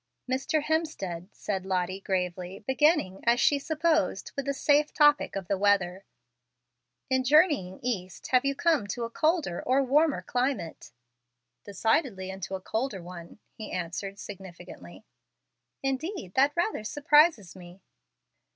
[0.27, 0.63] "Mr.
[0.63, 6.05] Hemstead," said Lottie, gravely, beginning, as she supposed, with the safe topic of the weather,
[7.11, 10.91] "in journeying east have you come to a colder or warmer climate?"
[11.63, 15.05] "Decidedly into a colder one," he answered, significantly.
[15.83, 17.83] "Indeed, that rather surprises me!"